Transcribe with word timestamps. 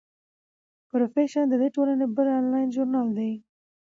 پروفیشن 0.89 1.45
د 1.49 1.53
دې 1.61 1.69
ټولنې 1.75 2.05
بل 2.15 2.27
انلاین 2.39 2.67
ژورنال 2.75 3.07
دی. 3.17 3.31